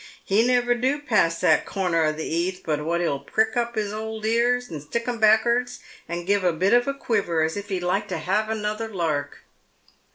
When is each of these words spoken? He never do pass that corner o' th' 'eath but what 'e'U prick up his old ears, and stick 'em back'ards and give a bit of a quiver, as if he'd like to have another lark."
He 0.25 0.43
never 0.47 0.73
do 0.73 0.97
pass 0.99 1.39
that 1.41 1.63
corner 1.67 2.05
o' 2.05 2.11
th' 2.11 2.17
'eath 2.21 2.63
but 2.65 2.83
what 2.83 3.01
'e'U 3.01 3.19
prick 3.19 3.55
up 3.55 3.75
his 3.75 3.93
old 3.93 4.25
ears, 4.25 4.67
and 4.67 4.81
stick 4.81 5.07
'em 5.07 5.19
back'ards 5.19 5.77
and 6.09 6.25
give 6.25 6.43
a 6.43 6.51
bit 6.51 6.73
of 6.73 6.87
a 6.87 6.93
quiver, 6.95 7.43
as 7.43 7.55
if 7.55 7.69
he'd 7.69 7.83
like 7.83 8.07
to 8.07 8.17
have 8.17 8.49
another 8.49 8.87
lark." 8.87 9.43